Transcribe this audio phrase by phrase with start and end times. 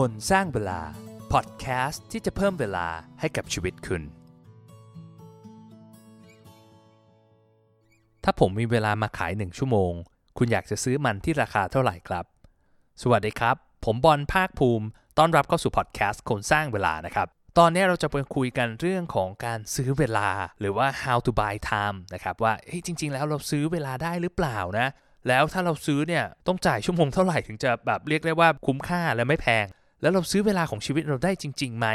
[0.00, 0.80] คนสร้างเวลา
[1.32, 2.86] พอดแคสต์ที่จะเพิ่มเวลา
[3.20, 4.02] ให้กับชีวิตคุณ
[8.24, 9.92] ถ้าผมมีเวลามาขายหนึ่งชั่วโมง
[10.38, 12.24] คุณอยากจะซื้อมันที่ราคาเท่าไหร่ครับ
[13.02, 14.86] สวัสดีครับ ผมบอลภาคภูมิ
[15.18, 17.26] ต้อนรับเข้าสู่พอดแคสต์คนสร้างเวลานะครับ
[17.58, 20.28] ตอนนี้เราจะไปคุยกันเรื่องของการซื้อเวลา
[20.60, 24.88] หรือว่า how to buy time นะครับว่าเฮ้ยจริง ๆ แล้วเราซื้อเวลาได้หรือเปล่านะ
[25.28, 29.66] แล้วถ้าเราซื้อเนี่ยต้องจ่ายชั่วโมงเท่าไหร่ถึงจะแบบเรียกได้ว่าคุ้มค่าและไม่แพง
[30.02, 31.86] แล้วเราซื้อเวลาของชีวิตเราได้จริงๆไหม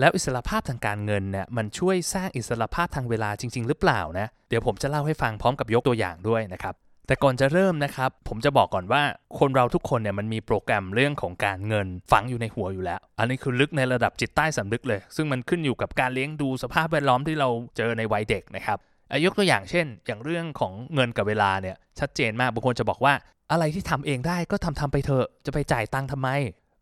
[0.00, 6.74] แล้วอิสระภาพทางการเงินเนี่ยมันช่วยสร้างอิสระภาพทางเวลาจริง ๆ หรือเปล่านะเดี๋ยวผมจะเล่าให้ฟังพร้อมกับยกตัวอย่างด้วยนะครับ
[7.06, 9.02] แต่ก่อนจะเริ่มนะครับ ผมจะบอกก่อนว่า
[9.38, 18.78] คนเราทุกคนเนี่ยมันมีโปรแกรมเรื่องของการเงินฝังอยู่ในหัวอยู่แล้ว อันนี้คือลึกในระดับจิตใต้สำนึกเลย ซึ่งมันขึ้นอยู่กับการเลี้ยงดูสภาพแวดล้อมที่เราเจอในวัยเด็กนะครับ
[19.10, 23.14] อะยกตัวอย่างเช่น อย่างเรื่องของเงินกับเวลาเนี่ยชัดเจนมากบางคนจะบอกว่า
[23.50, 26.28] อะไรที่ทำเองได้ก็ทำทำไปเถอะจะไปจ่ายตังค์ทำไม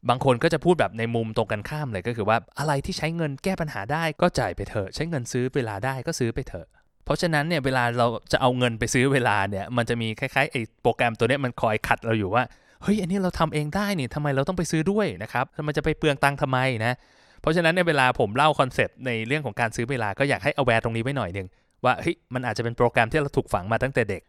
[0.08, 6.66] บางคนก็จะพูดแบบในมุมตรงกันข้ามเลยก็คือว่าอะไรที่ใช้เงินแก้ปัญหาได้ก็จ่ายไปเถอะ ใช้เงินซื้อเวลาได้ก็ซื้อไปเถอะ
[7.04, 12.44] เพราะฉะนั้นเนี่ยเวลาเราจะเอาเงินไปซื้อเวลาเนี่ยมันจะมีคล้ายๆไอ้โปรแกรมตัวเนี้ยมันคอยขัดเราอยู่ว่า
[12.82, 16.94] เฮ้ยอันนี้เราทำเองได้นี่ทำไมเราต้องไปซื้อด้วยนะครับทำไมจะไปเปลืองตังค์ทำไมนะ
[17.40, 21.46] เพราะฉะนั้นในยเวลาผมเล่าคอนเซปต์ในเรื่องของการซื้อเวลาก็อยากให้ aware ตรงนี้ไว้หน่อยหนึ่ง
[21.84, 24.22] ว่าเฮ้ยมันอาจจะเป็นโปรแกรมที่เราถูกฝังมาตั้งแต่เด็ก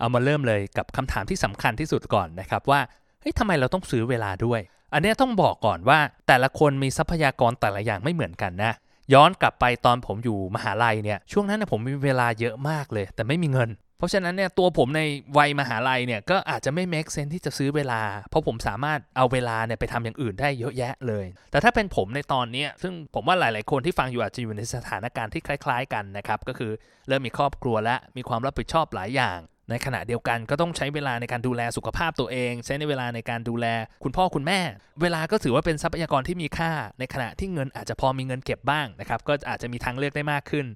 [0.00, 2.80] เอามาเริ่มเลยกับคำถามที่สำคัญที่สุดก่อนนะครับว่า
[3.20, 4.60] เฮ้ยทำไมเราต้องซื้อเวลาด้วย
[4.92, 8.72] อันนี้ต้องบอกก่อนว่าแต่ละคนมีทรัพยากรแต่ละอย่างไม่เหมือนกันนะ
[9.14, 15.02] ย้อนกลับไปตอนผมอยู่มหาลัยเนี่ยช่วงนั้นเนี่ยผมมีเวลาเยอะมากเลย แต่ไม่มีเงิน เพราะฉะนั้นเนี่ยตัวผมใน
[15.38, 26.72] วัยมหาลัยเนี่ยก็อาจจะไม่ make sense ที่จะซื้อเวลา เพราะผมสามารถเอาเวลาเนี่ยไปทำอย่างอื่นได้เยอะแยะเลย แต่ถ้าเป็นผมในตอนนี้ซึ่งผมว่าหลาย ๆ คนที่ฟังอยู่อาจจะอยู่ในสถานการณ์ที่คล้าย ๆ กันนะครับก็คือ
[27.08, 29.38] เริ่มมีครอบครัวและมีความรับผิดชอบหลายอย่าง
[29.70, 33.66] ในขณะเดียวกันก็ต้องใช้เวลาในการดูแลสุขภาพตัวเอง ใช้ในเวลาในการดูแล
[34.04, 34.60] คุณพ่อคุณแม่
[35.02, 40.66] เวลาก็ถือว่าเป็นทรัพยากรที่มีค่า ในขณะที่เงินอาจจะพอมีเงินเก็บบ้างนะครับก็อาจจะมีทางเลือกได้มากขึ้น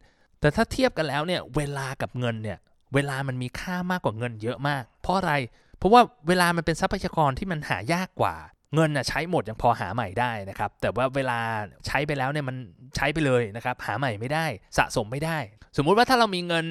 [0.40, 2.58] แต่ถ้าเทียบกันแล้วเนี่ยเวลากับเงินเนี่ย
[2.94, 5.32] เวลามันมีค่ามากกว่าเงินเยอะมาก เพราะอะไร
[5.78, 8.34] เพราะว่าเวลามันเป็นทรัพยากรที่มันหายากกว่า
[8.74, 11.38] เงินน่ะใช้หมดยังพอหาใหม่ได้นะครับ แต่ว่าเวลา
[11.86, 12.56] ใช้ไปแล้วเนี่ยมัน
[12.96, 14.46] ใช้ไปเลยนะครับ หาใหม่ไม่ได้
[14.78, 15.38] สะสมไม่ได้
[15.76, 16.64] สมมุติว่าถ้าเรามีเงิน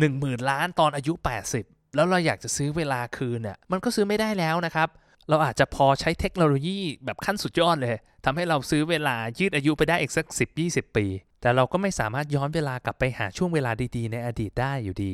[0.00, 1.12] 1 0,000 ล้านตอนอายุ
[1.54, 4.88] 80 แล้วเราอยากจะซื้อเวลาคืนเนี่ยมันก็ซื้อไม่ได้แล้วนะครับ
[5.28, 10.26] เราอาจจะพอใช้เทคโนโลยีแบบขั้นสุดยอดเลยทำให้เราซื้อเวลายืดอายุไปได้อีกสัก
[10.62, 11.06] 10-20 ปี
[11.40, 15.12] แต่เราก็ไม่สามารถย้อนเวลากลับไปหาช่วงเวลาดีๆ ในอดีตได้อยู่ดี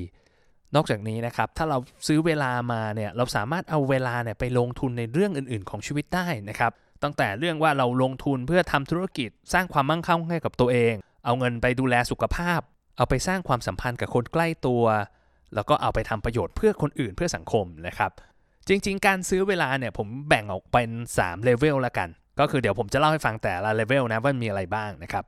[0.75, 6.73] นอกจากนี้นะครับ ถ้าเราซื้อเวลามาเนี่ย เราสามารถเอาเวลาเนี่ยไปลงทุนในเรื่องอื่นๆ ของชีวิตได้นะครับ
[7.03, 10.95] ตั้งแต่เรื่องว่าเราลงทุนเพื่อทำธุรกิจ สร้างความมั่งคั่งให้กับตัวเอง
[11.25, 12.61] เอาเงินไปดูแลสุขภาพ
[12.97, 14.85] เอาไปสร้างความสัมพันธ์กับคนใกล้ตัว
[15.55, 18.11] แล้วก็เอาไปทำประโยชน์เพื่อคนอื่นเพื่อสังคมนะครับ
[18.69, 22.09] จริง ๆ การซื้อเวลาเนี่ยผมแบ่งออกเป็น3เลเวลละกัน
[22.41, 25.25] ก็คือเดี๋ยวผมจะเล่าให้ฟังแต่ละเลเวลนะว่ามีอะไรบ้างนะครับ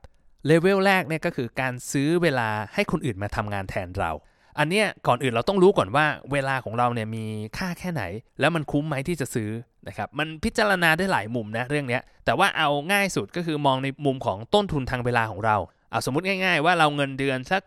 [0.47, 4.11] เลเวลแรกเนี่ยก็คือการซื้อเวลาให้คนอื่นมาทำงานแทนเรา
[4.59, 7.25] อันเนี้ยก่อนอื่นเราต้องรู้ก่อนว่าเวลาของเราเนี่ยมี
[7.57, 8.03] ค่าแค่ไหน
[8.39, 9.49] แล้วมันคุ้มไหมที่จะซื้อ
[9.87, 15.57] นะครับมันพิจารณาได้หลายมุมนะเรื่องเนี้ยแต่ว่าเอาง่ายสุดก็คือมองในมุมของต้นทุนทางเวลาของเรา
[15.95, 17.61] เอาสมมติง่ายๆ ว่าเราเงินเดือนสัก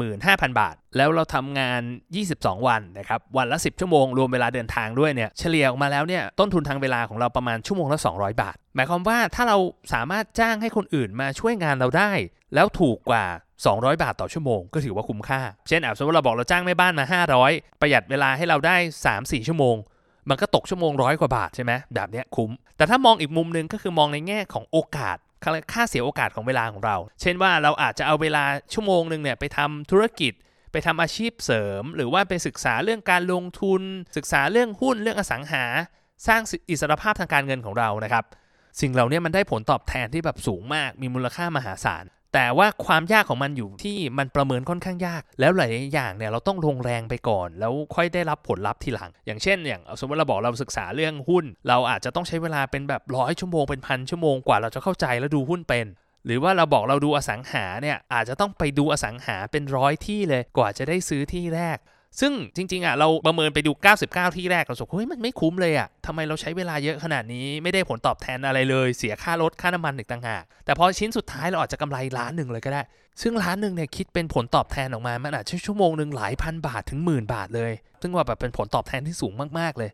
[0.00, 1.82] 45,000 บาท แล้วเราทำงาน
[2.24, 9.58] 22 วันนะครับ วันละ 10 ชั่วโมง รวมเวลาเดินทางด้วยเนี่ย เฉลี่ยออกมาแล้วเนี่ย ต้นทุนทางเวลาของเราประมาณชั่วโมงละ 200 บาท หมายความว่าถ้าเรา
[9.92, 12.12] สามารถจ้างให้คนอื่นมาช่วยงานเราได้
[12.54, 13.24] แล้วถูกกว่า
[13.64, 18.76] 200 บาทต่อชั่วโมง ก็ถือว่าคุ้มค่า เช่นอะสมมติเราบอกเราจ้างแม่บ้านมา 500 ประหยัดเวลาให้เราได้
[19.12, 19.76] 3-4 ชั่วโมง
[20.28, 25.16] มันก็ตกชั่วโมงร้อยกว่าบาทใช่ไหมแบบเนี้ยคุ้ม แต่ถ้ามองอีกมุมหนึ่งก็คือมองในแง่ของโอกาส
[25.72, 30.32] ค่าเสียโอกาสของเวลาของเรา เช่นว่าเราอาจจะเอาเวลาชั่วโมงหนึ่งเนี่ยไปทำธุรกิจ
[30.72, 33.82] ไปทำอาชีพเสริม หรือว่าไปศึกษาเรื่องการลงทุน
[34.16, 35.64] ศึกษาเรื่องหุ้นเรื่องอสังหา
[36.26, 38.24] สร้างอิสรภาพทางการเงินของเรานะครับ
[38.80, 55.86] สิ่งเหล่านี้มันได้ผลตอบแทนที่แบบสูงมากมีมูลค่ามหาศาล แต่ว่าความยากของมันอยู่ที่มันประเมินค่อนข้างยาก แล้วหลายอย่างเนี่ยเราต้องลงแรงไปก่อน แล้วค่อยได้รับผลลัพธ์ทีหลัง อย่างเช่น อย่างสมมติเราบอกเราศึกษาเรื่องหุ้น เราอาจจะต้องใช้เวลาเป็นแบบร้อยชั่วโมงเป็นพันชั่วโมงกว่าเราจะเข้าใจและดูหุ้นเป็น
[56.26, 61.78] หรือว่าเราบอกเราดูอสังหาเนี่ยอาจจะต้องไปดูอสังหาเป็นร้อยที่เลยกว่าจะได้ซื้อที่แรก
[62.20, 63.72] ซึ่งจริงๆอะเราประเมินไปดู
[64.04, 72.82] 99 ที่แรกเราสึกเฮ้ยมันไม่คุ้มเลยอะทำไมเราใช้เวลาเยอะขนาดนี้ไม่ได้ผลตอบแทนอะไรเลย เสียค่ารถค่าน้ำมันอีกต่างหากแต่พอชิ้นสุดท้ายเราอาจจะกำไรล้านหนึ่งเลยก็ได้
[73.22, 77.72] ซึ่งล้านหนึ่งเนี่ยคิดเป็นผลตอบแทนออกมา มันอาจจะชั่วโมงหนึ่งหลายพันบาทถึงหมื่นบาทเลย
[78.02, 79.90] ซึ่งว่าแบบเป็นผลตอบแทนที่สูงมากๆเลย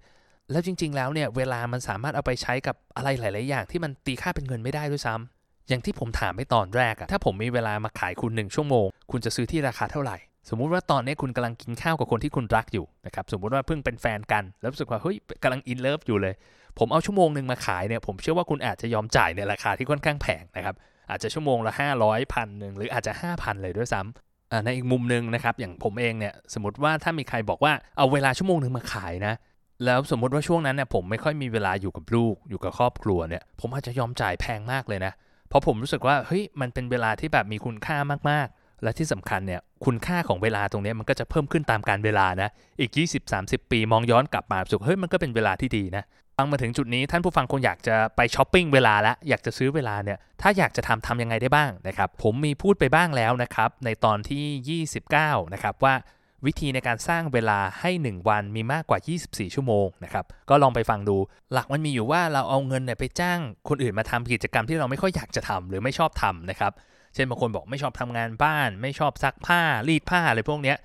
[0.50, 10.16] แล้วจริง ๆ แล้วเนี่ยเวลามันสามารถเอาไปใช้กับอะไรหลาย ๆ อย่าง ที่มันตีค่าเป็นเงินไม่ได้ด้วยซ้ำอย่างที่ผมถามไปตอนแรกอะถ้าผมมีเวลามาขายคุณหนึ่งชั่วโมง คุณจะซื้อที่ราคาเท่าไหร่
[10.48, 16.34] สมมุติว่าตอนนี้คุณกำลังกินข้าวกับคนที่คุณรักอยู่นะครับสมมุติว่าเพิ่งเป็นแฟนกัน แล้วรู้สึกว่าเฮ้ยกำลัง in love อยู่เลย
[16.78, 20.74] ผมเอาชั่วโมงหนึ่งมาขายเนี่ยผมเชื่อว่าคุณอาจจะยอมจ่ายในราคาที่ค่อนข้างแพงนะครับ
[21.10, 21.72] อาจจะชั่วโมงละ
[22.02, 29.34] 500พันหนึ่งหรืออาจจะ 5,000 เลยด้วยซ้ำในอีกมุมหนึ่งนะครับอย่างผมเองเนี่ยสมมติว่าถ้ามีใครบอกว่าเอาเวลาชั่วโมงหนึ่งมาขายนะ
[29.84, 35.12] แล้วสมมติว่าช่วงนั้นเนี่ยผมไม่ค่อยมีเวลาอยู่กับลูกอยู่กับครอบครัวเนี่ยผมอาจจะยอมจ่ายแพงมากเลยนะ
[35.48, 37.96] เพราะผมรู้สึกว่าเฮ้ยมันเป็นเวลาที่แบบมีคุณค่า
[38.30, 42.50] มากๆ และที่สำคัญเนี่ยคุณค่าของเวลาตรงนี้มันก็จะเพิ่มขึ้นตามการเวลานะ
[42.80, 42.90] อีก
[43.30, 46.04] 20-30 ปีมองย้อนกลับมาสุกเฮ้ยมันก็เป็นเวลาที่ดีนะ
[46.36, 55.94] ฟังมาถึงจุดนี้ท่านผู้ฟังคงอยากจะไปช้อปปิ้งเวลาแล้วอยากจะซื้อเวลาเนี่ยถ้าอยากจะทำทำยังไงได้บ้างนะครับ ผมมีพูดไปบ้างแล้วนะครับในตอนที่ 29 นะครับว่า
[56.46, 61.16] วิธีในการสร้างเวลาให้ 1 วันมีมากกว่า 24 ชั่วโมงนะครับ ก็ลองไปฟังดู
[61.52, 66.72] หลักมันมีอยู่ว่าเราเอาเงินเนี่ยไปจ้างคนอื่นมาทำกิจกรรมที่เราไม่ค่อยอยากจะทำหรือไม่ชอบทำนะครับ
[67.14, 70.78] เช่นบางคนบอกไม่ชอบทำงานบ้าน ไม่ชอบซักผ้ารีดผ้าอะไรพวกเนี้ย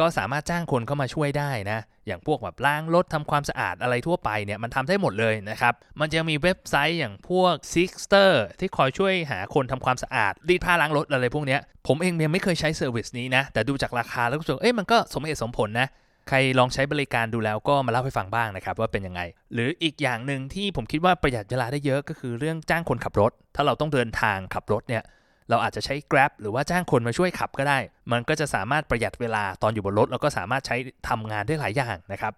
[0.00, 15.88] ก็สามารถจ้างคนเข้ามาช่วยได้นะ อย่างพวกแบบล้างรถทำความสะอาดอะไรทั่วไปเนี่ยมันทำได้หมดเลยนะครับ มันจะมีเว็บไซต์อย่างพวก Seekster ที่คอยช่วยหาคนทำความสะอาด รีดผ้าล้างรถอะไรพวกนี้ผมเองยังไม่เคยใช้ service นี้นะ แต่ดูจากราคาแล้วก็รู้สึกเอ้ยมันก็สมเหตุสมผลนะ
[16.28, 19.20] ใครลองใช้บริการดูแล้วก็มาเล่าให้ฟังบ้างนะครับว่าเป็นยังไง
[19.54, 25.02] หรืออีกอย่างหนึ่งที่ผมคิดว่าประหยัดเวลาได้เยอะก็คือเรื่องจ้างคนขับรถ ถ้าเราต้องเดินทางขับรถเนี่ย
[25.50, 27.78] เราอาจจะใช้ Grab หรือว่าจ้างคนมาช่วยขับก็ได้
[28.12, 30.76] มันก็จะสามารถประหยัดเวลาตอนอยู่บนรถ แล้วก็สามารถใช้
[31.08, 32.34] ทำงานได้หลายอย่างนะครับ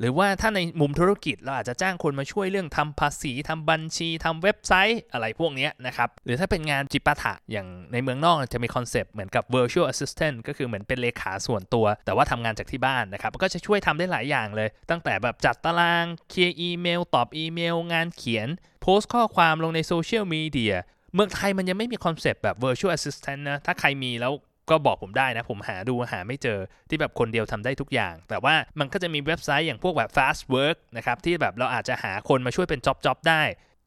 [0.00, 18.48] หรือว่าถ้าในมุมธุรกิจเราอาจจะจ้างคนมาช่วยเรื่องทำภาษีทำบัญชีทำเว็บไซต์อะไรพวกนี้นะครับ หรือถ้าเป็นงานจิปาถะอย่างในเมืองนอกจะมีคอนเซปต์เหมือนกับ virtual assistant ก็คือเหมือนเป็นเลขาส่วนตัว แต่ว่าทำงานจากที่บ้านนะครับ ก็จะช่วยทำได้หลายอย่างเลย ตั้งแต่แบบจัดตารางเคลียร์อีเมล ตอบอีเมล งานเขียน
[18.82, 20.74] โพสต์ข้อความลงในโซเชียลมีเดีย
[21.16, 24.32] เมืองไทยมันยังไม่มีคอนเซปต์แบบ virtual assistant นะ ถ้าใครมีแล้ว
[24.70, 26.58] ก็บอกผมได้นะ ผมหาดูหาไม่เจอ
[26.88, 33.42] ที่แบบคนเดียวทำได้ทุกอย่าง แต่ว่ามันก็จะมีเว็บไซต์อย่างพวกแบบ Fastwork นะครับที่แบบเราอาจจะหาคนมาช่วยเป็น job job ได้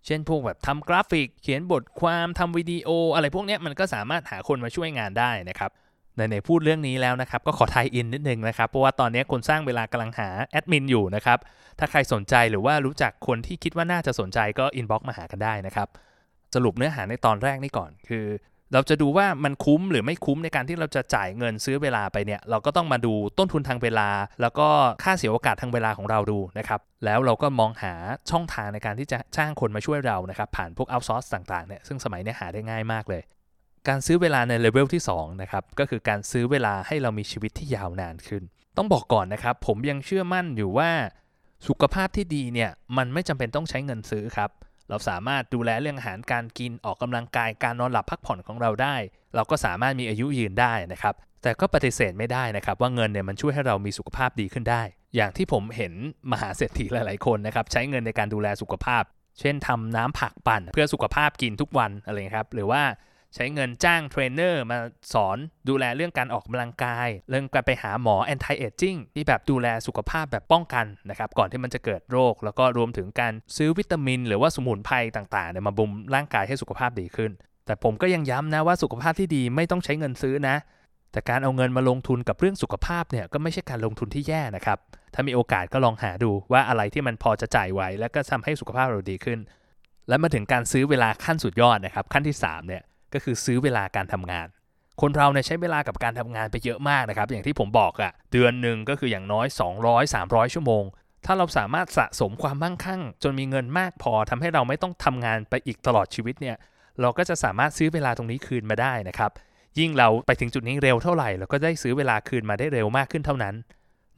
[0.06, 5.72] เช่นพวกแบบทำกราฟิก เขียนบทความทำวิดีโอ อะไรพวกนี้มันก็สามารถหาคนมาช่วยงานได้นะครับ
[6.16, 11.38] ในในพูดเรื่องนี้แล้วนะครับ ก็ขอ tie-in นิดนึงนะครับ เพราะว่าตอนนี้คนสร้างเวลากำลังหาแอดมินอยู่นะครับ
[11.80, 15.88] ถ้าใครสนใจหรือว่ารู้จักคนที่คิดว่าน่าจะสนใจก็ inbox มาหากันได้นะครับ
[16.56, 18.26] สรุปเนื้อหาในตอนแรกนี่ก่อน คือ
[18.74, 24.10] เราจะดูว่ามันคุ้มหรือไม่คุ้มในการที่เราจะจ่ายเงินซื้อเวลาไปเนี่ย เราก็ต้องมาดูต้นทุนทางเวลา
[24.42, 24.68] แล้วก็
[25.04, 27.94] ค่าเสียโอกาสทางเวลาของเราดูนะครับ แล้วเราก็มองหา
[28.30, 33.22] ช่องทางในการที่จะจ้างคนมาช่วยเรานะครับผ่านพวก outsource ต่างๆเนี่ยซึ่งสมัยนี้หาได้ง่ายมากเลย
[33.88, 38.44] การซื้อเวลาในเลเวลที่2นะครับก็คือการซื้อเวลาให้เรามีชีวิตที่ยาวนานขึ้น
[38.78, 40.92] ต้องบอกก่อนนะครับ ผมยังเชื่อมั่นอยู่ว่า
[41.68, 44.50] สุขภาพที่ดีเนี่ยมันไม่จำเป็นต้องใช้เงินซื้อครับ
[44.90, 48.96] เราสามารถดูแลเรื่องอาหารการกินออกกำลังกายการนอนหลับพักผ่อนของเราได้
[49.36, 51.14] เราก็สามารถมีอายุยืนได้นะครับ
[51.44, 54.82] แต่ก็ปฏิเสธไม่ได้นะครับ ว่าเงินเนี่ยมันช่วยให้เรามีสุขภาพดีขึ้นได้
[55.16, 55.94] อย่างที่ผมเห็น
[56.32, 59.04] มหาเศรษฐีหลาย ๆ คนนะครับใช้เงินในการดูแลสุขภาพ
[59.40, 62.82] เช่นทำน้ำผักปั่น เพื่อสุขภาพกินทุกวันอะไรครับหรือว่า
[63.36, 64.78] ใช้เงินจ้างเทรนเนอร์มา
[65.14, 65.38] สอน
[65.70, 77.32] ดูแลเรื่องการออกกำลังกาย เรื่องการไปหาหมอ anti aging ที่แบบดูแลสุขภาพแบบป้องกันนะครับก่อนที่มันจะเกิดโรค แล้วก็รวมถึงการซื้อวิตามิน หรือว่าสมุนไพรต่างๆเนี่ยมาบุมร่างกายให้สุขภาพดีขึ้น
[77.66, 80.56] แต่ผมก็ยังย้ำนะว่าสุขภาพที่ดีไม่ต้องใช้เงินซื้อนะ
[81.12, 84.78] แต่การเอาเงินมาลงทุนกับเรื่องสุขภาพเนี่ยก็ไม่ใช่การลงทุนที่แย่นะครับ
[85.14, 89.40] ถ้ามีโอกาสก็ลองหาดูว่าอะไรที่มันพอจะจ่ายไหวและก็ทำให้สุขภาพเราดีขึ้น
[90.08, 94.48] และมาถึงการซื้อเวลาขั้นสุดยอดนะครับขั้นที่3เนี่ย ก็คือซื้อเวลาการทำงาน
[95.02, 99.48] คนเราเนี่ยใช้เวลากับการทำงานไปเยอะมากนะครับ อย่างที่ผมบอกอะเดือนหนึ่งก็คืออย่างน้อย
[100.00, 100.84] 200-300 ชั่วโมง
[101.26, 106.58] ถ้าเราสามารถสะสมความมั่งคั่ง จนมีเงินมากพอทำให้เราไม่ต้องทำงานไปอีกตลอดชีวิตเนี่ย
[107.02, 109.32] เราก็จะสามารถซื้อเวลาตรงนี้คืนมาได้นะครับ
[109.80, 113.56] ยิ่งเราไปถึงจุดนี้เร็วเท่าไหร่เราก็ได้ซื้อเวลาคืนมาได้เร็วมากขึ้นเท่านั้น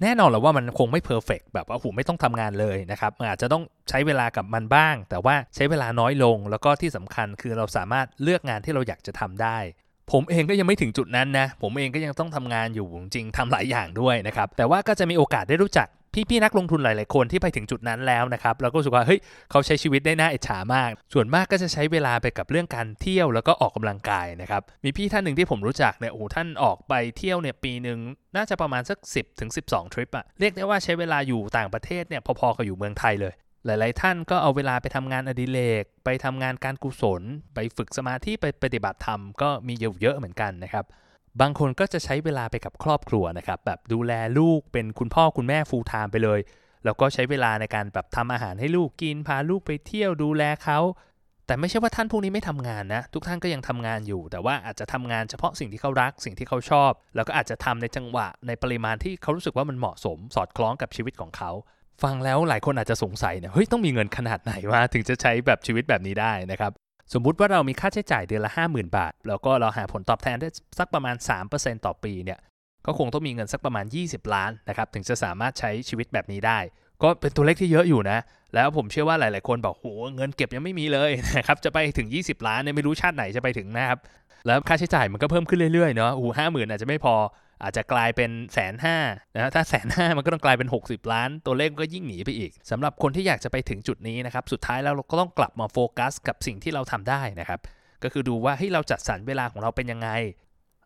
[0.02, 9.58] แน่นอนแหละว่ามันคงไม่เพอร์เฟกแบบว่าหูไม่ต้องทำงานเลยนะครับมันอาจจะต้องใช้เวลากับมันบ้าง แต่ว่าใช้เวลาน้อยลง แล้วก็ที่สำคัญคือเราสามารถเลือกงานที่เราอยากจะทำได้
[10.12, 19.20] ผมเองก็ยังไม่ถึงจุดนั้นนะ ผมเองก็ยังต้องทำงานอยู่จริงทำหลายอย่างด้วยนะครับแต่ว่าก็จะมีโอกาสได้รู้จัก พี่ๆนักลงทุนหลาย ๆ คนที่ไปถึงจุดนั้นแล้วนะครับแล้วก็รู้สึกว่าเฮ้ย
[19.52, 28.00] เขาใช้ชีวิตได้น่าอิจฉามาก ส่วนมากก็จะใช้เวลาไปกับเรื่องการเที่ยวแล้วก็ออกกำลังกายนะครับมีพี่ท่านหนึ่งที่ผมรู้จักเนี่ยโอ้ท่านออกไปเที่ยวเนี่ยปีหนึ่ง
[28.36, 33.34] น่าจะประมาณสัก 10ถึง12 ทริปอะเรียกได้ว่าใช้เวลาอยู่ต่างประเทศเนี่ยพอๆกับอยู่เมืองไทยเลย
[33.66, 37.22] หลาย ๆ ท่านก็เอาเวลาไปทำงานอดิเรก ไปทำงานการกุศล
[37.56, 40.86] ไปฝึกสมาธิ ไปปฏิบัติธรรมก็มีเยอะๆเหมือนกันนะครับ
[41.42, 46.40] บางคนก็จะใช้เวลาไปกับครอบครัวนะครับแบบดูแลลูกเป็นคุณพ่อคุณแม่ฟูลไทม์ไปเลย
[46.86, 50.80] แล้วก็ใช้เวลาในการแบบทำอาหารให้ลูกกิน พาลูกไปเที่ยวดูแลเขา
[51.48, 61.52] แต่ไม่ใช่ว่าท่านพวกนี้ไม่ทำงานนะ ทุกท่านก็ยังทำงานอยู่ แต่ว่าอาจจะทำงานเฉพาะสิ่งที่เขารัก สิ่งที่เขาชอบ แล้วก็อาจจะทำในจังหวะในปริมาณที่เขารู้สึกว่ามันเหมาะสม สอดคล้องกับชีวิตของเขา
[62.04, 66.72] ฟังแล้วหลายคนอาจจะสงสัยเนี่ยเฮ้ยต้องมีเงินขนาดไหนวะถึงจะใช้แบบชีวิตแบบนี้ได้นะครับ
[67.14, 70.50] สมมุติว่าเรามีค่าใช้จ่ายเดือนละ 50,000 บาท แล้วก็เราหาผลตอบแทนได้
[70.80, 71.16] สักประมาณ
[71.52, 72.40] 3%ต่อปีเนี่ย
[72.86, 76.60] ก็คงต้องมีเงินสักประมาณ 20 ล้านนะครับถึงจะสามารถใช้ชีวิตแบบนี้ได้
[77.04, 78.20] ก็เป็นตัวเลขที่เยอะอยู่นะ
[78.56, 84.00] แล้วผมเชื่อว่าหลาย ๆ คนบอกโหเงินเก็บยังไม่มีเลยนะครับจะไปถึง 20 ล้านเนี่ยไม่รู้ชาติไหนจะไปถึงนะครับ
[84.48, 87.16] แล้วค่าใช้จ่ายมันก็เพิ่มขึ้นเรื่อย ๆ เนาะอูห้าหมื่นอาจจะไม่พอ
[87.64, 88.98] อาจจะกลายเป็นแสนห้า
[89.36, 97.60] นะถ้าแสนห้ามันก็ต้องกลายเป็น 60 ล้าน ตัวเลขก็ยิ่งหนีไปอีกสำหรับคนที่อยากจะไปถึงจุดนี้นะครับ สุดท้ายแล้วเราก็ต้องกลับมาโฟกัส กับสิ่งที่เราทำได้นะครับ
[98.04, 100.10] ก็คือดูว่าให้เราจัดสรรเวลาของเราเป็นยังไง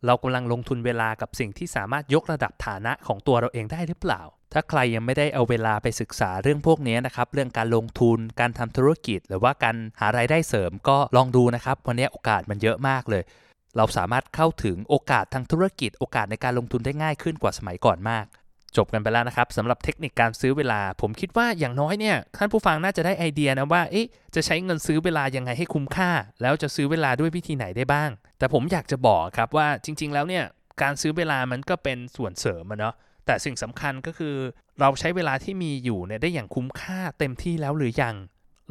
[0.06, 4.22] เรากำลังลงทุนเวลากับสิ่งที่สามารถยกระดับฐานะของตัวเราเองได้หรือเปล่า
[4.54, 13.24] ถ้าใครยังไม่ได้เอาเวลาไปศึกษาเรื่องพวกนี้นะครับ เรื่องการลงทุน การทำธุรกิจ หรือว่าการหารายได้เสริมก็ลองดูนะครับ วันนี้โอกาสมันเยอะมากเลย
[13.78, 18.26] เราสามารถเข้าถึงโอกาสทางธุรกิจโอกาสในการลงทุนได้ง่ายขึ้นกว่าสมัยก่อนมาก
[18.78, 30.46] จบกันไปแล้วนะครับสำหรับเทคนิคการซื้อเวลา ผมคิดว่าอย่างน้อยเนี่ยท่านผู้ฟังน่าจะได้ไอเดียนะว่าเอ๊ะจะใช้เงินซื้อเวลายังไงให้คุ้มค่า แล้วจะซื้อเวลาด้วยวิธีไหนได้บ้าง แต่ผมอยากจะบอกครับว่าจริง ๆ แล้วเนี่ย
[30.82, 32.94] การซื้อเวลามันก็เป็นส่วนเสริมอะเนาะ
[33.26, 34.36] แต่สิ่งสำคัญก็คือ
[34.80, 38.16] เราใช้เวลาที่มีอยู่เนี่ยได้อย่างคุ้มค่าเต็มที่แล้วหรือยัง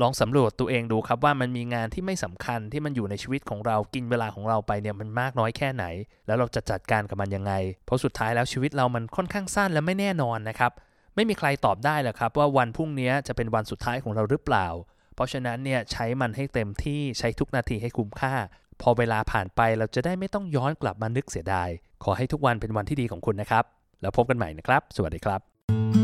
[0.03, 5.85] ลองสำรวจตัวเองดูครับว่ามันมีงานที่ไม่สำคัญที่มันอยู่ในชีวิตของเรากินเวลาของเราไปเนี่ยมันมากน้อยแค่ไหน
[6.27, 7.53] แล้วเราจะจัดการกับมันยังไง
[7.87, 10.73] เพราะสุดท้ายแล้วชีวิตเรามันค่อนข้างสั้นและไม่แน่นอนนะครับ
[11.15, 14.69] ไม่มีใครตอบได้หรอกครับว่าวันพรุ่งนี้จะเป็นวันสุดท้ายของเราหรือเปล่า
[15.15, 18.35] เพราะฉะนั้นเนี่ยใช้มันให้เต็มที่ใช้ทุกนาทีให้คุ้มค่า
[18.81, 21.69] พอเวลาผ่านไปเราจะได้ไม่ต้องย้อนกลับมานึกเสียดาย
[22.05, 23.65] ขอให้ทุกวันเป็นวันที่ดีของคุณนะครับ
[24.03, 26.04] แล้วพบกันใหม่นะครับ สวัสดีครับ